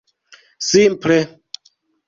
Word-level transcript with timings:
simple 0.71 1.19